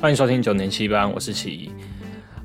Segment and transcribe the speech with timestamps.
[0.00, 1.72] 欢迎收听九年七班，我是奇。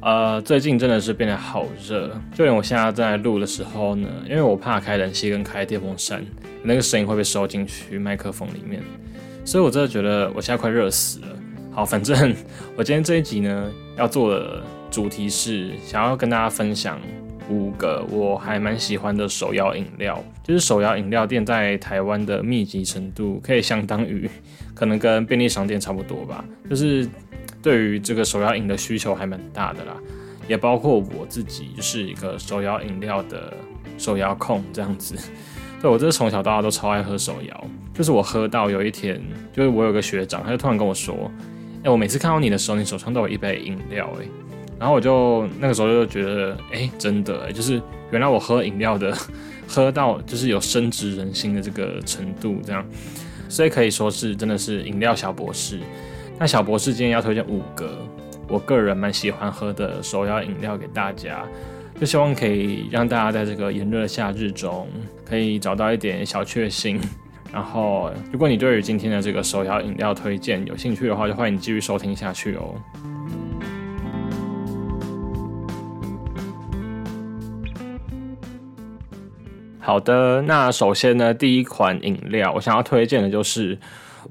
[0.02, 6.26] 呃，最近真的是变得好热，就连我现在在录的时候呢，因为我怕开冷气跟开电风扇，
[6.63, 8.81] 那个声音会被收进去麦克风里面，
[9.46, 11.28] 所以我真的觉得我现在快热死了。
[11.70, 12.35] 好，反正
[12.76, 16.99] 我今天这一集呢，要做的主题是想要跟大家分享
[17.52, 24.27] 五个我还蛮喜欢的手摇饮料，就是手摇饮料店在台湾的密集程度可以相当于
[24.73, 27.07] 可能跟便利商店差不多吧，就是。
[27.63, 29.95] 对于这个手摇饮的需求还蛮大的啦，
[30.48, 33.52] 也包括我自己就是一个手摇饮料的
[33.98, 35.16] 手摇控这样子。
[35.81, 39.21] 对我这是从小到大都超爱喝手摇，就是我喝到有一天，
[39.52, 41.31] 就是我有个学长，他就突然跟我说
[41.84, 44.26] ：“哎，我每次看到你的时候，你手上都有一杯饮料。”哎，
[44.80, 49.13] 然后我就那个时候就觉得，哎，真的，就是原来我喝饮料的
[49.68, 52.85] 喝到就是有深植人心的这个程度，这样，
[53.49, 55.80] 所以可以说是真的是饮料小博士。
[56.39, 57.98] 那小博士今天要推荐五个
[58.49, 61.45] 我个人蛮喜欢喝的手摇饮料给大家，
[61.98, 64.90] 就希望可以让大家在这个炎热的夏日中
[65.25, 67.00] 可以找到一点小确幸。
[67.52, 72.75] 然后，如果你对于今天的这个手摇饮料推荐有兴趣的话，就欢迎你继续收听下去哦。
[79.80, 83.78] 好的，那首先呢，第一款饮料我想要推荐的就是。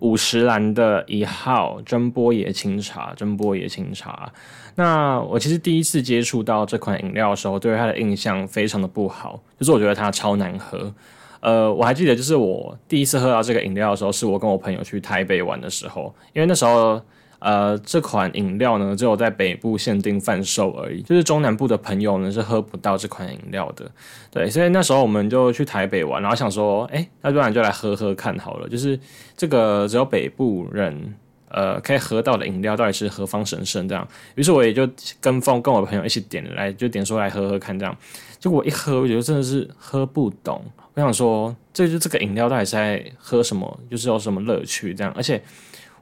[0.03, 4.31] 五十岚的一号真波野清茶，真波野清茶。
[4.75, 10.93] 那我其实第一次接触到这款饮料的时候，对它的印象非常的不好，就是我觉得它超难喝。
[11.41, 17.01] 呃，我还记得，就是我第一次喝到这个饮料的时候，是我跟我朋友去台北玩的时候，因为那时候。
[17.45, 23.91] 呃，这款饮料呢，只有在北部限定贩售而已，就是中南部的朋友呢是喝不到这款饮料的。
[24.31, 28.69] 对，所以那时候我们就去台北玩，然后想说，哎，那不然就来喝喝看好了。
[28.69, 28.97] 就是
[29.37, 31.15] 这个只有北部人
[31.49, 33.89] 呃可以喝到的饮料，到底是何方神圣？
[33.89, 34.07] 这样，
[34.37, 34.89] 于是我也就
[35.21, 37.97] 跟风跟我朋友一起点来，就点说来喝喝看这样。
[38.39, 40.65] 结果一喝，我觉得真的是喝不懂。
[40.95, 43.81] 我想说，这就这个饮料到底是在喝什么？
[43.91, 44.95] 就是有什么乐趣？
[44.95, 45.43] 这样，而且。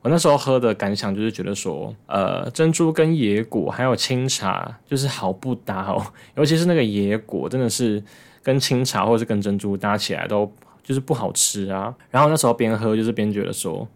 [0.03, 6.03] 我那时候喝的感想就是觉得说，呃，珍珠跟野果还有清茶就是好不搭哦，
[6.37, 8.03] 尤其是那个野果真的是
[8.43, 10.50] 跟清茶或者是跟珍珠搭起来都
[10.83, 11.94] 就是不好吃啊。
[12.11, 13.87] 然后那时候边喝就是边觉得说，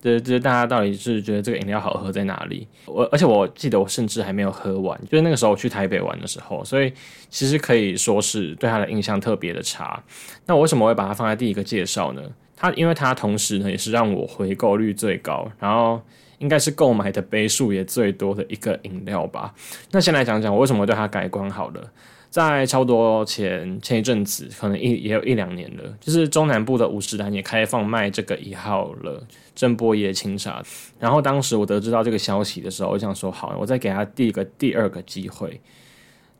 [0.00, 2.66] 这这大家到底是觉得这个饮料好喝在哪里？
[2.86, 6.90] 我而且我记得我甚至还没有喝完，就是那个时候去台北玩的时候，所以
[7.28, 10.02] 其实可以说是对它的印象特别的差。
[10.46, 12.22] 那我为什么会把它放在第一个介绍呢？
[12.64, 16.00] 它因为它同时呢也是让我回购率最高，然后
[16.38, 19.54] 应该是购买的杯数也最多的一个饮料吧。
[19.90, 21.92] 那先来讲讲我为什么对它改观好了。
[22.30, 30.60] 在差不多前前一阵子，可能一也有一两年了，就是中南部的五十岚也开放卖这个一号了真波野清茶。
[30.98, 35.60] 然后当时我得知到这个消息的时候，我想说好，我再给他第一个第二个机会。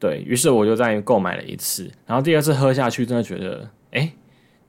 [0.01, 4.11] 对于是，我就再购买了一次，然后第二次喝下去，真的觉得哎。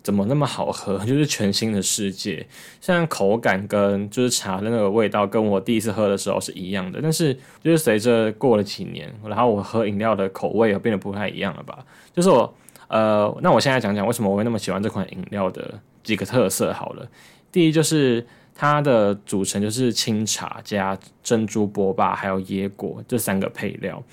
[0.06, 1.00] 怎么那么好喝？
[1.04, 2.46] 就是全新的世界，
[2.80, 7.00] 像口感跟就是茶的那个味道，跟我第一次喝的时候是一样的。
[7.02, 7.34] 但是
[7.64, 11.84] 就是随着过了几年，然后我喝饮料的口味也变得不太一样了吧？
[12.14, 12.54] 就是我
[12.88, 15.74] 呃，那我现在讲讲为什么我会那么喜欢这款饮料的
[16.04, 17.10] 几个特色好了。
[17.52, 18.24] 第一就是
[18.54, 24.04] 它的组成就是清茶加珍珠波霸还有椰果这三个配料。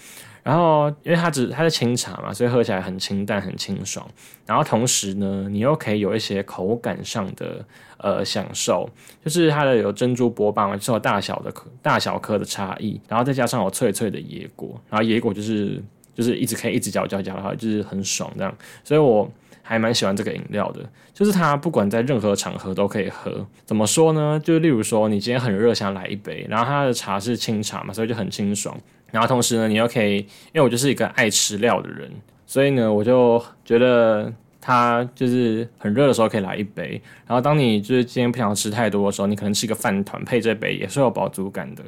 [0.43, 4.05] 然后，因为它只它是清茶嘛，所以喝起来很清淡、很清爽。
[4.45, 7.65] 然后同时呢，你又可以有一些口感上的
[7.99, 8.89] 呃享受，
[9.25, 13.01] 就是它的有珍珠波霸嘛，就是有大小的颗大小颗的差异。
[13.09, 15.81] 然后再加上有脆脆的野果，然后野果就是
[16.15, 18.53] 就是一直可以一直嚼嚼嚼的话，就是很爽这样。
[18.83, 19.31] 所以我
[19.63, 20.81] 还蛮喜欢这个饮料的，
[21.15, 23.47] 就是它不管在任何场合都可以喝。
[23.65, 24.41] 怎么说呢？
[24.43, 28.77] 就例如说你今天很热，想来一杯，然后它的茶是清茶嘛，所以就很清爽。
[29.11, 32.11] 然后同时呢，你又可以，因为我就是一个爱吃料的人，
[32.47, 37.01] 所以呢，我就觉得它就是很热的时候可以来一杯。
[37.27, 41.83] 然后当你就是今天不想吃太多的时候，你可能吃一个饭团配这杯也是有饱足感的。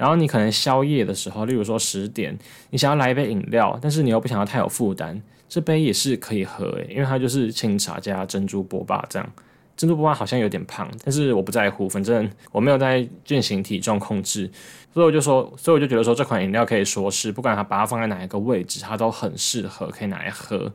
[0.00, 2.34] 然后你可能宵夜的时候，例如说十点，
[2.70, 9.32] 你想要来一杯饮料，但是你又不想要太有负担，这杯也是可以喝诶，因为它就是清茶加珍珠波霸这样。
[9.76, 14.50] 珍珠波霸好像有点胖，但是我不在乎，反正我没有在进行体重控制，
[14.94, 20.72] 所以我就说，所以我就觉得说这款饮料可以说是不管它把它放在哪一个位置，它都很适合可以拿来喝。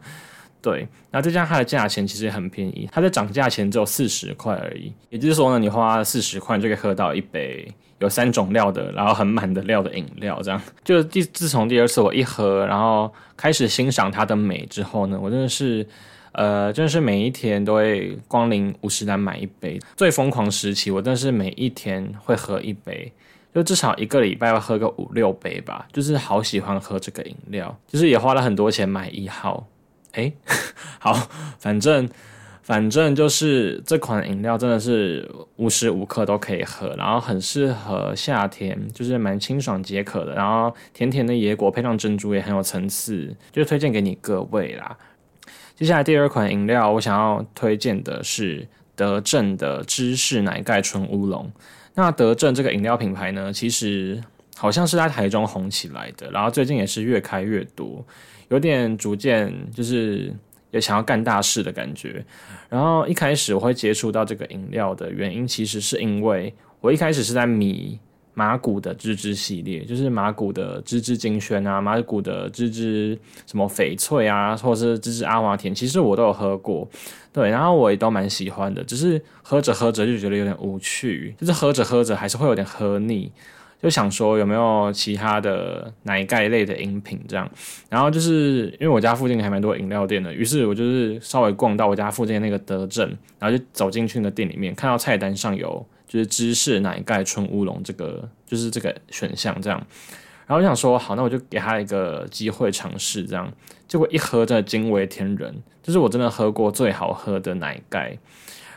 [0.66, 10.60] 对，那再加上它的价钱其实也很便宜，它在涨价前只有四十块而已，也就是说呢，你花四十块就可以喝到一杯有三种料的，然后很满的料的饮料，这样。
[10.84, 15.88] 就第自从第二次我一喝，然后开始欣赏它的美之后呢，我真的是。
[16.38, 19.80] 呃，真的是每一天都会光临五十兰买一杯。
[19.96, 23.10] 最疯狂时期，我真的是每一天会喝一杯，
[23.54, 29.66] 就至少一个礼拜要喝个五六杯吧，就是好喜欢喝这个饮料，就是也花了很多钱买一号。
[30.16, 30.34] 哎，
[31.00, 31.30] 好，
[31.60, 32.10] 反正
[32.64, 44.98] 反正就是这款饮料真的是无时无刻都可以喝，然后很适合夏天，就是蛮清爽解渴的，然后甜甜的野果配上珍珠也很有层次，就推荐给你各位啦。
[45.76, 51.52] 接下来第二款饮料，我想要推荐的是德政的芝士奶盖纯乌龙。
[51.96, 54.24] 那德政这个饮料品牌呢，其实
[54.56, 58.06] 好像是在台中红起来的，然后最近也是越开越多，
[58.50, 60.34] 有点逐渐就是
[60.72, 62.24] 也想要干大事的感觉。
[62.70, 68.00] 然后一开始我会接触到这个饮料的原因，其实是因为我一开始是在迷。
[68.38, 76.86] 马古的芝芝系列，就是马古的芝芝金萱啊，马古的芝芝什么翡翠啊，或者是芝芝阿华田，其实我都有喝过，
[77.32, 83.32] 对，然后我也都蛮喜欢的，只是喝着喝着就觉得有点无趣，就是喝着喝着还是会有点喝腻，
[83.82, 87.50] 就想说有没有其他的奶盖类的饮品这样，
[87.90, 93.08] 然后就是因为我家附近还蛮多饮料店的，于是我就是稍微逛到我家附近那个德政，
[93.40, 95.86] 然后就走进去那店里面，看到菜单上有。
[96.08, 99.78] 就是芝士奶盖纯乌龙这个就是这个选项这样，
[100.46, 103.52] 然后我想说好，那我就给他一个机会尝试这样，
[103.88, 108.18] 结果一喝真的惊为天人，就是我真的喝过最好喝的奶盖。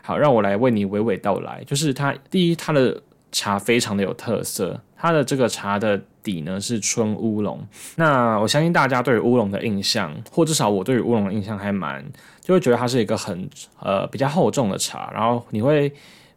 [0.02, 3.00] 好，让我来为你娓娓道来，就是它第一，它的
[3.30, 7.64] 茶非常的有特色，它的这个茶的底呢是春乌龙。
[7.96, 12.04] 那我相信大家对于乌龙的印象，或至少我对于乌龙的印象还蛮，
[12.42, 13.48] 就会觉得它是一个很
[13.80, 15.92] 呃比较厚重的茶，然后你会。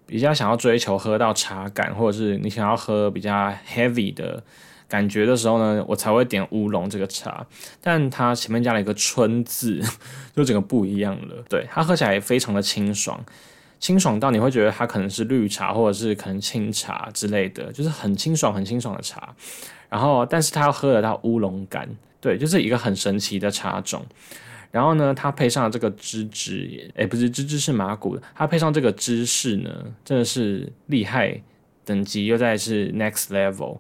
[0.08, 3.32] 比较想要追求喝到茶感，或者是你想要喝比较
[3.74, 4.44] heavy 的
[4.86, 7.48] 感觉的时候呢，我才会点乌龙这个茶。
[7.80, 9.82] 但它前面加了一个春字，
[10.36, 11.42] 就整个不一样了。
[11.48, 13.24] 对，它喝起来非常的清爽，
[13.82, 19.36] 清爽到你会觉得它可能是绿茶，或者是可能清茶之类的，就是很清爽、很清爽的茶。
[19.90, 21.90] 然后，但是它要喝得到乌龙感，
[22.22, 24.06] 对，就是一个很神奇的茶种。
[24.70, 29.70] 然后呢，它配上这个芝芝，哎，不是芝芝是马古，它配上这个芝士呢，
[30.06, 31.42] 真的是厉害
[31.84, 33.80] 等级，又在是 next level。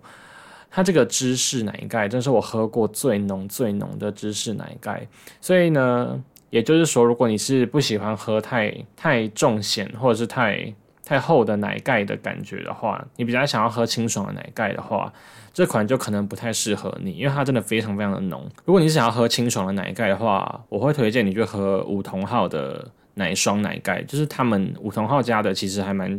[0.73, 5.07] 它这个芝士奶盖，真是我喝过最浓最浓的芝士奶盖。
[5.39, 6.21] 所以呢，
[6.51, 10.71] 也就是说，如果你是不喜欢喝太太重咸或者是太
[11.03, 15.11] 太厚的奶盖的感觉的话，你比较想要喝清爽的奶盖的话。
[15.53, 18.49] 这款就可能不太适合你，因为它真的非常非常的浓。
[18.63, 26.17] 如果你是想要喝清爽的奶盖的话，我会推荐你去喝梧桐号的奶霜奶盖，就是他们梧桐号家的，其实还蛮，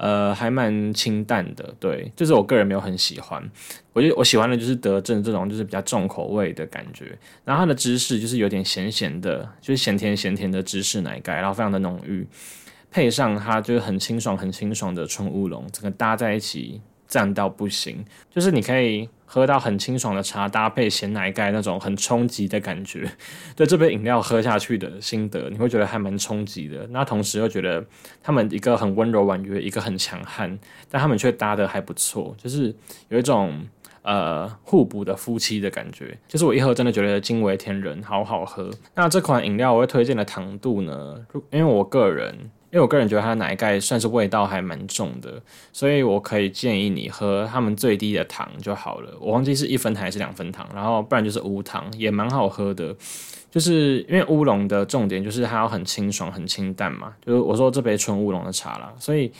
[0.00, 1.74] 呃，还蛮清淡的。
[1.78, 3.42] 对，就是我个人没有很喜欢。
[3.92, 7.16] 我就我喜欢的就是德政这种，就是比较重口味的感觉。
[7.44, 12.26] 然后它的芝士就是有点咸咸的，就是咸甜咸甜的芝士奶盖，然后非常的浓郁，
[12.90, 16.80] 配上它就是很清爽很清爽的纯乌龙，整个搭在一起。
[17.10, 23.08] 赞到不行，就是你可以喝到很清爽的茶，搭配咸奶盖那种很冲击的感觉。
[23.54, 26.84] 对这杯饮料喝下去的心得，你会觉得还蛮冲击的。
[26.88, 27.84] 那同时又觉得
[28.20, 30.58] 他们一个很温柔婉约，一个很强悍，
[30.90, 32.74] 但他们却搭的还不错，就是
[33.08, 33.64] 有一种
[34.02, 36.18] 呃互补的夫妻的感觉。
[36.26, 38.68] 就是我一喝真的觉得惊为天人，好好喝。
[38.96, 41.24] 那这款饮料我会推荐的糖度呢？
[41.52, 42.50] 因为我个人。
[42.72, 45.42] 因为我个人觉得它的奶盖算是味道还蛮重的，
[45.72, 49.12] 所以我可以建议你喝他们最低的糖就好了。
[49.20, 52.94] 我忘记是一分糖还是两分糖，然后不然就是无糖，也蛮好喝的。
[53.50, 57.12] 就是因为乌龙的重点就是它要很清爽、很清淡嘛。
[57.26, 59.32] 就是我说这杯纯乌龙的茶啦，所以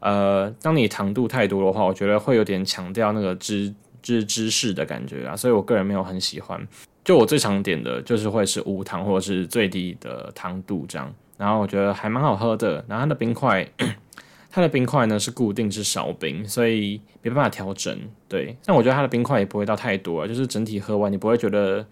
[0.00, 5.34] 呃，当你糖度太多的话，我觉得会有点强调那个芝芝芝士的感觉啊。
[5.34, 6.60] 所以我个人没有很喜欢。
[7.02, 11.10] 就我最常点的就是会是无糖或者是最低的糖度这样。
[11.36, 13.66] 然后我觉得还蛮好喝的，然后它的冰块，
[14.50, 17.98] 它的冰块呢是固定是少冰，所以没办法调整。
[18.28, 21.86] 对，但我觉得它的冰块也不会到太多，就是整体喝完你不会觉得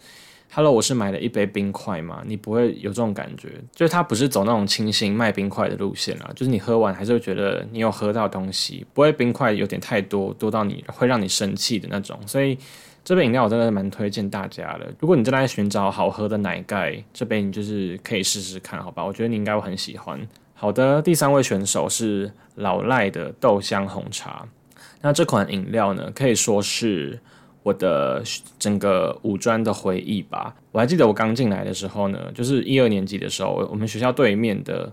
[0.52, 12.56] ，Hello，我是买了一杯冰块嘛，你不会有这种感觉，就是它不是走那种清新卖冰块的路线啊，就是你喝完还是会觉得你有喝到东西，不会冰块有点太多，多到你会让你生气的那种，所以。
[13.04, 14.90] 这杯饮料我真的蛮推荐大家的。
[14.98, 19.04] 如果你正在寻找好喝的奶盖，这杯你就是可以试试看，好吧？
[19.04, 20.18] 我觉得你应该会很喜欢。
[20.54, 24.48] 好的，第三位选手是老赖的豆香红茶。
[25.02, 27.20] 那这款饮料呢，可以说是
[27.62, 28.22] 我的
[28.58, 30.54] 整个五专的回忆吧。
[30.72, 34.90] 我还记得我刚进来的时候呢，就是一二年级的时候，我们学校对面的。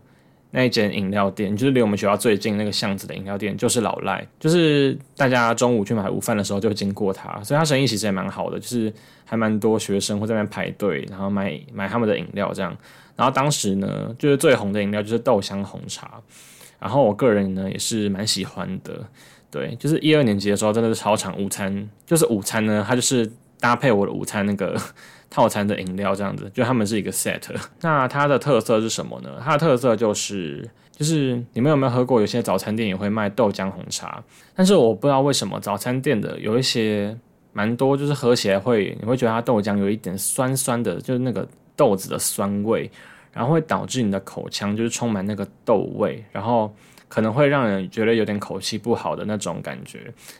[0.51, 4.25] 那一间饮料店，就是离我们学校最近那个巷子的饮料店，就是老赖。
[4.39, 8.93] 就是大家中午去买午饭的时候，就会经过他，所以他生意其实也蛮好的，就是
[9.25, 12.75] 还蛮多学生会在那边排队，然后买买他们的饮料这样。
[13.15, 16.21] 然后当时呢，就是最红的饮料就是豆香红茶，
[16.79, 19.05] 然后我个人呢也是蛮喜欢的。
[19.49, 23.29] 对，就是一二年级的时候，真的是超长午餐，就是午餐呢，它就是
[23.59, 24.79] 搭配我的午餐那个
[25.31, 27.41] 套餐的饮料这样子，就他们是一个 set。
[27.81, 29.41] 那它的特色是什么呢？
[29.43, 32.21] 它的特色就是，就是你们有没有喝过？
[32.21, 34.23] 有些早餐店也会卖豆浆红茶，
[34.53, 37.17] 但是我不知道为什么早餐店的有一些
[37.53, 42.91] 蛮多，就是喝起来会你会觉得它豆浆有一点酸酸的，就是那个豆子的酸味，
[43.31, 46.71] 然后会导致你的口腔就是充满那个豆味，然后。
[47.13, 49.99] 可能会让人觉得有点口气不好的那种感觉，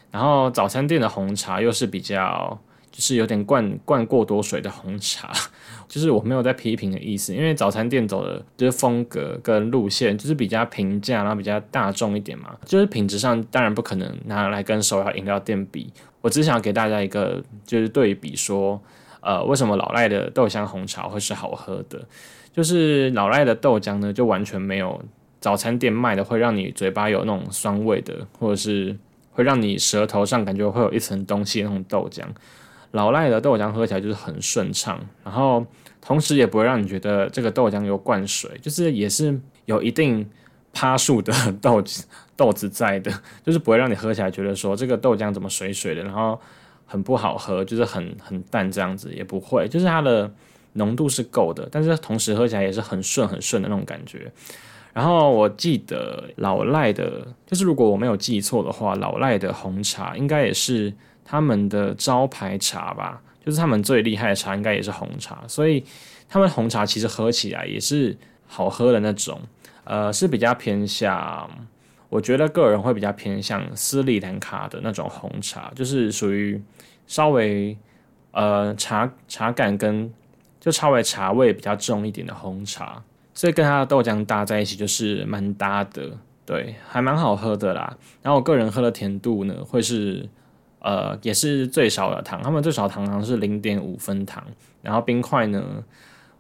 [0.09, 2.57] 然后早餐店的红茶又是比较
[2.91, 5.31] 就是有点灌灌过多水的红茶，
[5.87, 15.91] 就是我没有在批评的意思，因为早餐店走的就是风格跟路线就是比较平价，然后比较大众一点嘛，就是品质上当然不可能拿来跟手摇饮料店比。
[16.21, 18.79] 我只想给大家一个就是对比，说
[19.21, 22.05] 呃为什么老赖的豆香红茶会是好喝的，
[22.53, 25.01] 就是老赖的豆浆呢就完全没有。
[25.39, 28.95] 早餐店卖的会让你嘴巴有那种酸味的，或者是
[29.31, 32.21] 会让你舌头上感觉会有一层东西那种豆浆。
[32.91, 35.65] 老赖的豆浆喝起来就是很顺畅，然后
[36.01, 40.29] 同时也不会让你觉得这个豆浆有灌水，就是也是有一定
[40.73, 42.05] 趴数的豆子
[42.35, 43.11] 豆子在的，
[43.45, 46.39] 就是不会让你喝起来觉得说这个豆浆怎么水水的，然后
[46.85, 50.29] 很不好喝，就是很很淡这样子也不会，就是它的
[50.73, 54.31] 浓度是够的，但是同时喝起来也是很顺很顺的那种感觉。
[54.93, 65.83] 然后我记得老赖的，就是如果我没有记错的话，老赖的红茶应该也是他们的招牌茶吧，就是他们最厉害的茶应该也是红茶，所以
[66.27, 69.39] 他们红茶其实喝起来也是好喝的那种，
[69.83, 71.49] 呃，是比较偏向，
[72.09, 76.61] 我觉得个人会比较偏向斯里兰卡的那种红茶，就是属于
[77.07, 77.77] 稍微
[78.31, 80.13] 呃茶茶感跟
[80.59, 83.03] 就稍微茶味比较重一点的红茶。
[83.33, 86.11] 所以跟它的豆浆搭在一起就是蛮搭的，
[86.45, 87.97] 对，还蛮好喝的啦。
[88.21, 90.27] 然后我个人喝的甜度呢，会是
[90.81, 94.43] 呃也是最少的糖，他们最少糖糖是零点五分糖，
[94.81, 95.83] 然后冰块呢。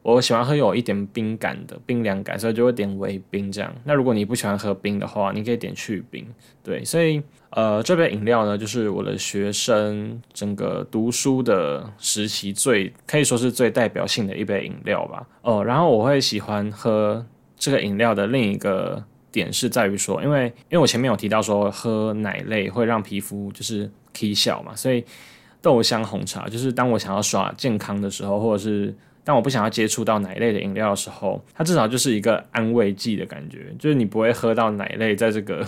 [0.03, 3.71] 我喜欢喝有一点冰感的冰凉感，所以就会点微冰这样。
[3.83, 6.25] 那如果你不喜欢喝冰的话，你可以点去冰。
[6.63, 7.21] 对，所以
[7.51, 15.27] 呃，这杯饮料呢，就是我的学生整个读书的时期最可以说是最代表性的一杯饮料吧。
[15.43, 17.23] 哦，然后我会喜欢喝
[17.55, 25.03] 这个饮料的另一个点是在于说，因为因为我前面有提到说喝奶类会让皮肤就是 K 小嘛，所以
[25.61, 35.65] 豆香红茶就是当我想要耍健康的时候，或者是当我不想要接触到奶类的饮料的时候，它至少就是一个安慰剂的感觉，就是你不会喝到奶类在这个。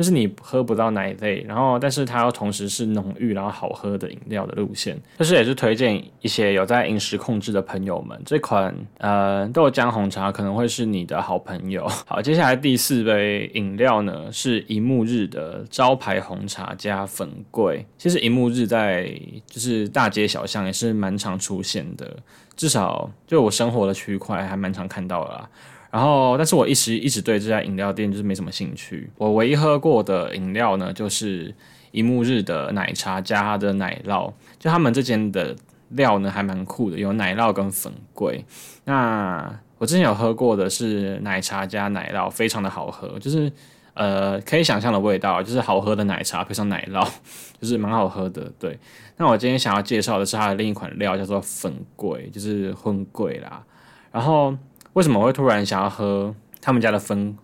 [0.00, 11.86] 就是你喝不到奶类，然后但是它又同时是浓郁然后好喝的饮料的路线，就是也是推荐一些有在饮食控制的朋友们，这款呃豆浆红茶可能会是你的好朋友。
[12.08, 17.84] 好，接下来第四杯饮料呢是一幕日的招牌红茶加粉桂。
[17.98, 19.12] 其实一幕日在
[19.44, 22.16] 就是大街小巷也是蛮常出现的，
[22.56, 25.46] 至少就我生活的区块还蛮常看到啦。
[25.90, 29.10] 然后，但是我一直一直对这家饮料店就是没什么兴趣。
[29.16, 31.52] 我唯一喝过的饮料呢，就是
[31.90, 34.32] 一幕日的奶茶加它的奶酪。
[34.56, 35.56] 就他们这间的
[35.88, 38.44] 料呢，还蛮酷的，有奶酪跟粉桂。
[38.84, 43.50] 那我之前有喝过的是奶茶加奶酪，非常的好喝，就是
[43.94, 47.04] 呃可以想象的味道，就是好喝的奶茶配上奶酪，
[47.60, 48.52] 就是蛮好喝的。
[48.60, 48.78] 对，
[49.16, 53.64] 那我今天想要介绍的是它的另一款料，叫做粉桂，就是荤桂啦。
[54.12, 54.56] 然后。
[54.94, 57.36] 为什么会突然想要喝他们家的分？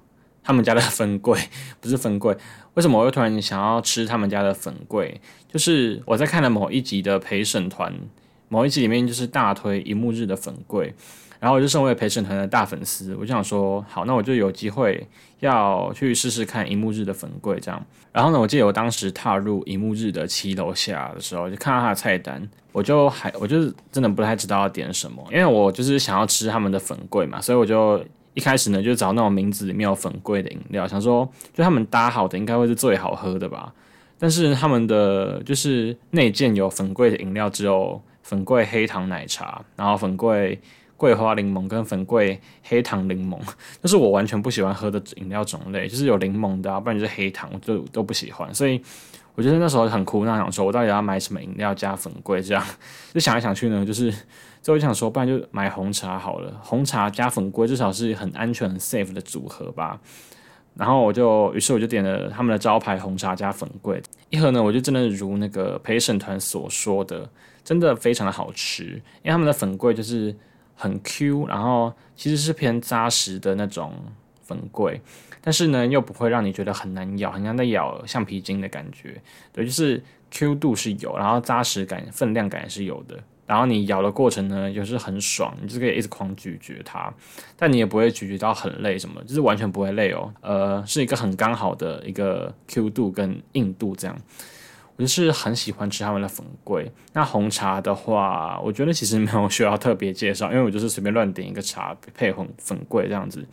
[0.42, 1.40] 他们家的分桂
[1.80, 2.36] 不是分桂。
[2.74, 5.20] 为什么我会突然想要吃他们家的粉桂？
[5.48, 7.92] 就是我在看了某一集的陪审团，
[8.48, 10.94] 某一集里面就是大推一幕日的粉贵，
[11.40, 15.06] 然后我就身为陪审团的大粉丝，我就想说，好，那我就有机会
[15.40, 17.84] 要去试试看一幕日的粉贵这样。
[18.12, 22.48] 然后呢，我记得我当时踏入一幕日的七楼下的时候，就看到他的菜单。
[22.72, 33.72] 我就还，我就真的不太知道要点什么，因为我就是想要吃他们的粉贵嘛，所以我就一开始呢就找那种名字里面有粉贵的饮料，想说就他们搭好的应该会是最好喝的吧。
[34.18, 40.61] 但是他们的就是内件有粉贵的饮料，只有粉桂黑糖奶茶，然后粉桂
[40.97, 43.38] 桂花柠檬跟粉桂黑糖柠檬，
[43.83, 48.83] 就是我完全不喜欢喝的饮料种类，就是有柠檬的，不然就是黑糖，我就都不喜欢，所以。
[49.38, 52.66] 我觉得那时候很苦恼，想说我到底要买什么饮料加粉桂，这样
[53.12, 54.11] 就想来想去呢，就是
[54.62, 60.00] 最后想说，不然就买红茶好了，红茶加粉桂至少是很安全、很 safe 的组合吧。
[60.75, 67.28] 然后我就，于是我就点了他们的招牌红茶加粉桂一盒呢，我就真的如那个陪审团所说的，
[67.66, 70.32] 真的非常的好吃，因为他们的粉桂就是
[70.76, 73.92] 很 Q，然后其实是偏扎实的那种
[74.40, 75.00] 粉桂，
[75.40, 79.20] 但是呢又不会让你觉得很难咬，很像在咬橡皮筋的感觉。
[79.52, 83.18] 对，就是 Q 度是有，然后扎实感、分量感也是有的。
[83.46, 87.12] 然后你咬的过程呢，又是很爽，你就可以一直狂咀嚼它，
[87.56, 90.32] 但你也不会咀嚼到很累，什么就是完全不会累哦。
[90.40, 94.16] 呃，是一个很刚好的一个 Q 度跟硬度这样。
[94.96, 96.90] 我就是很喜欢吃他们的粉桂。
[97.12, 103.46] 那红茶的话，我觉得其实没有需要特别介绍，因为我就是随便乱点一个茶配红粉桂这样子，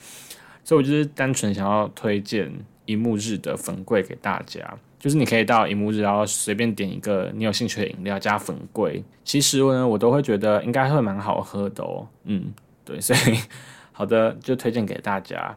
[0.63, 2.51] 所以我就是单纯想要推荐
[2.85, 4.61] 一幕日的粉桂给大家。
[4.99, 12.07] 就是你可以到一幕日，然后随便点一个你有兴趣的饮料加粉桂，其实呢我都会觉得应该会蛮好喝的哦。
[12.23, 12.53] 嗯，
[12.85, 13.37] 对，所以
[13.91, 15.53] 好的就推荐给大家。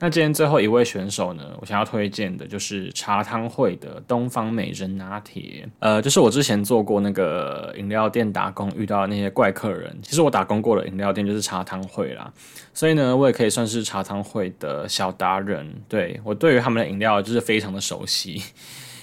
[0.00, 5.68] 那今天最后一位选手呢，我想要推荐的就是茶汤会的东方美人拿铁。
[5.80, 12.32] 呃，就是我之前做过那个饮料店打工遇到那些怪客人，其实我打工过的饮料店就是茶汤会啦，
[12.72, 15.68] 所以呢，我也可以算是茶汤会的小达人。
[15.88, 18.40] 对我对于他们的饮料就是非常的熟悉，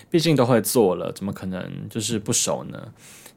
[0.09, 2.81] 毕竟都会做了，怎么可能就是不熟呢？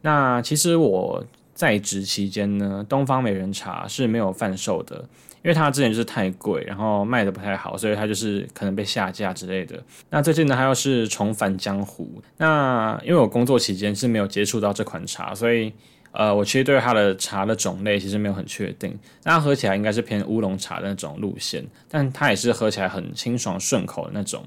[0.03, 1.25] 那其实我
[1.55, 5.05] 在职期间呢，东方美人茶是没有贩售的。
[5.49, 9.83] 因为它之前就是太贵，然后卖的不太好，所以它就是可能被下架之类的。
[10.11, 12.23] 那最近呢，它又是重返江湖。
[12.37, 15.73] 那因为我工作期间是没有接触到这款茶，所以
[16.13, 18.95] 呃，我其实对它的茶的种类其实没有很确定。
[19.25, 24.45] 那喝起来应该是偏乌龙茶的那种路线，但它也是喝起来很清爽顺口的那种。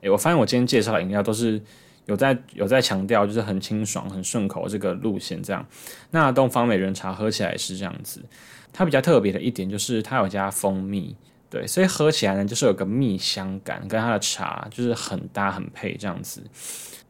[0.00, 1.60] 诶，我发现我今天介绍的饮料都是
[2.08, 5.64] 有在有在强调，就是很清爽、很顺口这个路线这样。
[6.10, 8.24] 那东方美人茶喝起来是这样子。
[8.72, 11.14] 它比较特别的一点就是它有加蜂蜜，
[11.50, 16.42] 对，所以喝起来呢就是有个蜜香感，跟它的茶就是很搭很配这样子。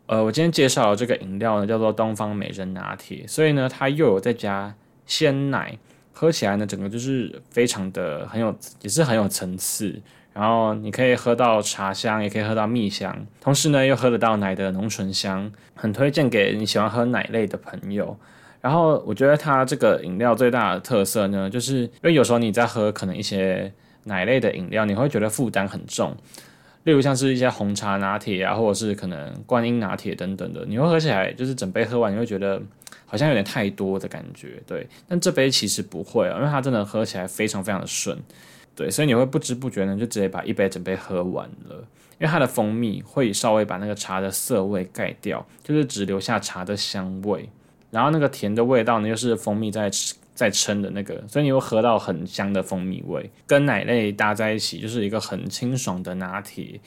[0.07, 4.75] 呃，我今天介绍的这个饮料呢叫做东方美人拿铁，所以呢它又有在加
[5.07, 5.79] 鲜奶，
[6.13, 10.01] 喝起来呢整个就是非常的很有，也是很有层次。
[10.39, 18.17] 然后你可以喝到茶香，也可以喝到蜜香，同时呢又喝得到奶的浓醇香，很推荐给你喜欢喝奶类的朋友。
[18.61, 23.73] 然后我觉得它这个饮料最大的特色呢，就是因为有时候你在喝可能一些
[24.05, 26.17] 奶类的饮料，你会觉得负担很重，
[26.85, 32.63] 例如像是一些红茶拿铁啊，或者是可能观音拿铁等等的，你会喝起来就是整杯喝完，你会觉得
[33.07, 34.87] 好像有点太多的感觉，对。
[35.09, 38.17] 但这杯其实不会啊，因为它真的喝起来非常非常的顺，
[38.79, 41.75] 对，所以你会不知不觉呢就直接把一杯整杯喝完了，
[42.21, 47.49] 因为它的蜂蜜会稍微把那个茶的涩味盖掉，就是只留下茶的香味。
[47.91, 49.91] 然后那个甜的味道呢，又是蜂蜜在
[50.33, 56.81] 在撑的那个，所以你会喝到很香的蜂蜜味，跟奶类搭在一起，就是一个很清爽的拿铁，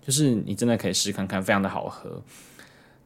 [0.00, 2.22] 就是你真的可以试看看，非常的好喝。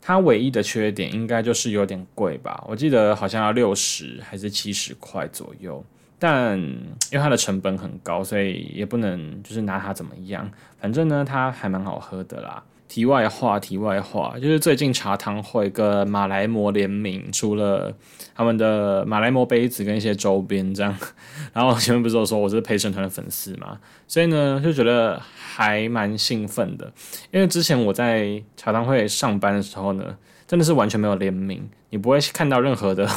[0.03, 5.83] 它唯一的缺点应该就是有点贵吧，我记得好像要六十还是七十块左右，
[6.19, 10.51] 但因为它的成本很高，所以也不能就是拿它怎么样。
[10.81, 12.63] 反正呢，它还蛮好喝的啦。
[12.89, 17.93] 题外话，题外话，就是最近茶汤会跟马来摩联名出了
[18.33, 20.97] 他们的马来摩杯子跟一些周边这样，
[21.53, 26.93] 然后前面不是有说我是陪审团的粉丝嘛，所以呢就觉得还蛮兴奋的，
[27.33, 33.11] 因为之前我在茶汤会上班的时候呢，真的是完全没有联名，你不会看到任何的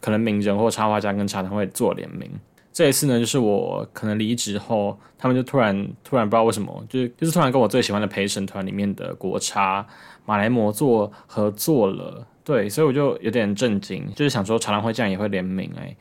[0.00, 2.30] 可能名人或插画家跟茶汤会做联名。
[2.72, 9.86] 这一次呢，就是我可能离职后，他们就突然突然不知道为什么，就是就是突然跟我最喜欢的陪审团里面的国茶
[10.26, 15.96] 马来貘做合作了，对，所以我就有点震惊，就是想说茶兰会这样也会联名哎，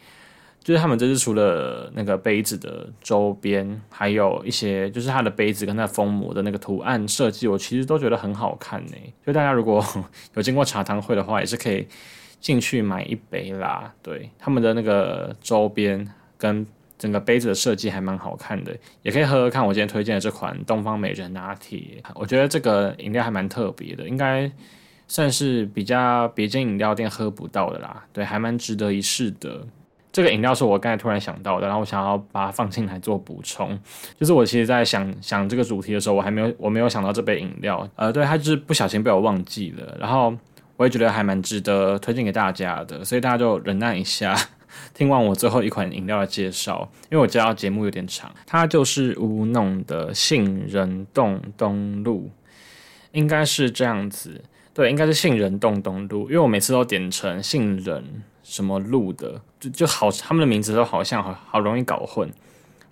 [0.62, 8.94] 就是他们这次除了那个杯子的周边，还有一些就是它的杯子跟它封膜的那个图案设计，我其实都觉得很好看呢。
[9.26, 9.82] 就大家如果
[10.36, 11.88] 有经过茶汤会的话，也是可以
[12.46, 13.92] 进去买一杯啦。
[14.04, 16.08] 对，他们的那个周边。
[16.38, 16.68] 跟
[17.00, 22.04] 整个杯子的设计还蛮好看的，也可以喝喝看我今天推荐的这款东方美人拿铁。
[22.14, 24.52] 我觉得这个饮料还蛮特别的，应该
[25.08, 28.04] 算是比较别间饮料店喝不到的啦。
[28.12, 29.66] 对，还蛮值得一试的。
[30.12, 33.80] 这个饮料是我刚才突然想到的，然后我想要把它放进来做补充。
[34.20, 37.90] 就是我其实在想想这个主题的时候，我还没有我没有想到这杯饮料。
[37.96, 40.36] 呃，对，它就是不小心被我忘记了，然后
[40.78, 44.36] 我也觉得还蛮值得推荐给大家的，所以大家就忍耐一下。
[44.94, 52.30] 听完我最后一款饮料的介绍，因为我知道节目有点长，它就是乌弄的杏仁冻东路，
[53.14, 62.30] 应该是这样子，对，应该是杏仁冻东路，因为我每次都点成杏仁什么路的，就就好，他们的名字都好像好好容易搞混。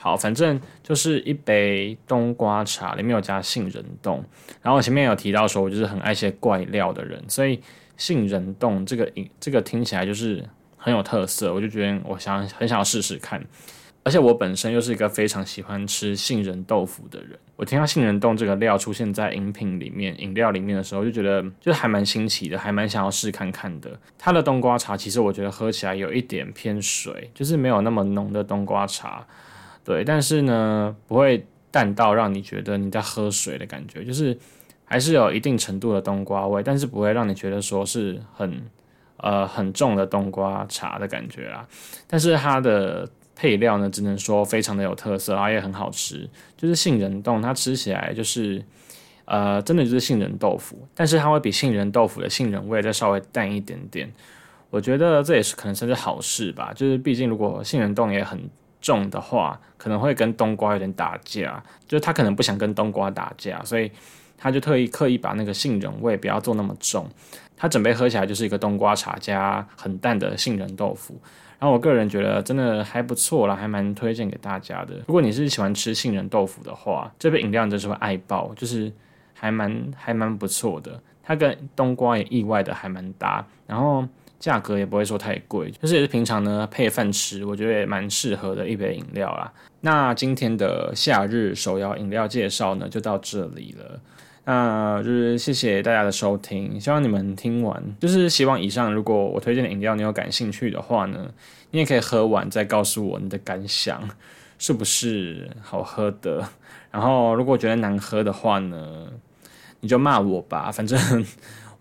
[0.03, 4.23] 好，反正就是一杯冬瓜茶，里面有加杏仁冻，
[4.61, 7.61] 然后我前面有提到说，我就是很爱些怪料的人，所以
[7.95, 10.43] 杏仁冻这个饮这个听起来就是。
[10.85, 13.41] 很有特色，我就觉得我想很想要试试看。
[14.03, 17.39] 而且我本身又是一个非常喜欢吃杏仁豆腐的人。
[17.55, 23.97] 我听到杏仁冻这个料出现在饮品里面、饮料里面的时候，就觉得就还蛮新奇的，还蛮想要试看看的。
[24.17, 29.25] 它的冬瓜茶其实我觉得喝起来有一点偏水，就是没有那么浓的冬瓜茶，
[29.83, 30.03] 对。
[30.03, 34.37] 但是呢，不会淡到让你觉得你在喝水的感觉，就是
[34.85, 38.61] 还是有一定程度的冬瓜味，但是不会让你觉得说是很
[39.17, 41.67] 呃很重的冬瓜茶的感觉啦。
[42.07, 46.29] 但是它的配料呢，只能说非常的有特色，然后也很好吃。
[46.55, 48.63] 就是杏仁冻，它吃起来就是，
[49.25, 54.13] 呃，真的就是杏仁豆腐，但是它会比杏仁豆腐的杏仁味再稍微淡一点点。
[54.69, 56.71] 我觉得这也是可能算是好事吧。
[56.75, 58.39] 就是毕竟如果杏仁冻也很
[58.83, 61.63] 重的话，可能会跟冬瓜有点打架。
[61.87, 63.89] 就是他可能不想跟冬瓜打架，所以
[64.37, 67.09] 他就特意刻意把那个杏仁味不要做那么重。
[67.55, 71.19] 它准备喝起来就是一个冬瓜茶加很淡的杏仁豆腐。
[71.59, 74.95] 然后我个人觉得真的还不错啦，还蛮推荐给大家的。
[75.07, 78.91] 如果你是喜欢吃杏仁豆腐的话，这杯饮料真是会爱爆，就是
[79.33, 80.99] 还蛮还蛮不错的。
[81.23, 84.05] 它跟冬瓜也意外的还蛮搭，然后
[84.43, 89.49] 价格也不会说太贵，就是也是平常呢配饭吃，我觉得也蛮适合的一杯饮料啦。
[89.79, 94.01] 那今天的夏日手摇饮料介绍呢就到这里了。
[94.43, 101.31] 那就是谢谢大家的收听，希望你们听完，就是希望以上如果我推荐的饮料你有感兴趣的话呢，
[101.71, 104.09] 你也可以喝完再告诉我你的感想，
[104.59, 106.45] 是不是好喝的？
[106.91, 109.07] 然后如果觉得难喝的话呢，
[109.79, 111.25] 你就骂我吧，反正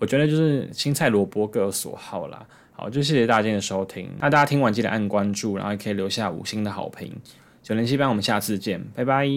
[0.03, 2.45] 我觉得就是青菜萝卜各有所好啦。
[2.73, 4.11] 好就谢谢大家的收听。
[4.19, 7.15] 那大家听完记得按关注然后也可以留下五星的好评。
[7.63, 9.29] 九零七班我们下次见拜拜。